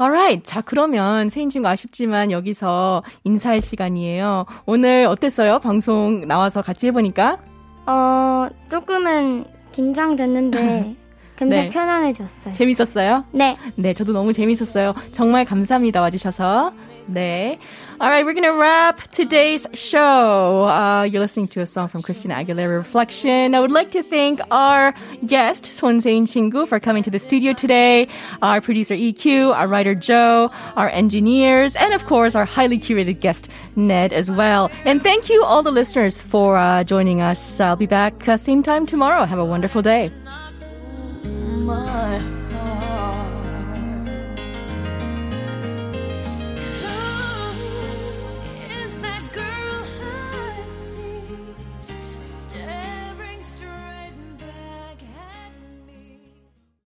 Alright. 0.00 0.42
자, 0.44 0.60
그러면 0.60 1.28
세인 1.28 1.50
친구 1.50 1.68
아쉽지만 1.68 2.30
여기서 2.30 3.02
인사할 3.24 3.60
시간이에요. 3.62 4.46
오늘 4.66 5.06
어땠어요? 5.06 5.58
방송 5.60 6.26
나와서 6.26 6.62
같이 6.62 6.86
해보니까? 6.86 7.38
어, 7.86 8.48
조금은 8.70 9.44
긴장됐는데 9.72 10.96
금세 11.36 11.62
네. 11.62 11.68
편안해졌어요. 11.70 12.54
재밌었어요? 12.54 13.24
네. 13.32 13.56
네, 13.74 13.94
저도 13.94 14.12
너무 14.12 14.32
재밌었어요. 14.32 14.94
정말 15.12 15.44
감사합니다. 15.44 16.00
와주셔서. 16.00 16.72
네. 17.08 17.56
Alright, 18.00 18.24
we're 18.24 18.32
gonna 18.32 18.52
wrap 18.52 19.00
today's 19.12 19.64
show. 19.74 20.64
Uh, 20.64 21.04
you're 21.04 21.20
listening 21.20 21.46
to 21.48 21.60
a 21.60 21.66
song 21.66 21.86
from 21.86 22.02
Christina 22.02 22.34
Aguilera, 22.34 22.76
Reflection. 22.76 23.54
I 23.54 23.60
would 23.60 23.70
like 23.70 23.92
to 23.92 24.02
thank 24.02 24.40
our 24.50 24.92
guest, 25.24 25.64
Swonsein 25.64 26.22
Chingu 26.24 26.66
for 26.66 26.80
coming 26.80 27.04
to 27.04 27.10
the 27.10 27.20
studio 27.20 27.52
today, 27.52 28.08
our 28.42 28.60
producer 28.60 28.94
EQ, 28.94 29.54
our 29.54 29.68
writer 29.68 29.94
Joe, 29.94 30.50
our 30.76 30.88
engineers, 30.88 31.76
and 31.76 31.94
of 31.94 32.06
course, 32.06 32.34
our 32.34 32.44
highly 32.44 32.78
curated 32.78 33.20
guest, 33.20 33.48
Ned, 33.76 34.12
as 34.12 34.30
well. 34.30 34.68
And 34.84 35.02
thank 35.02 35.28
you, 35.28 35.44
all 35.44 35.62
the 35.62 35.70
listeners, 35.70 36.22
for 36.22 36.56
uh, 36.56 36.82
joining 36.82 37.20
us. 37.20 37.60
I'll 37.60 37.76
be 37.76 37.86
back 37.86 38.28
uh, 38.28 38.36
same 38.36 38.64
time 38.64 38.84
tomorrow. 38.84 39.24
Have 39.24 39.38
a 39.38 39.44
wonderful 39.44 39.82
day. 39.82 40.10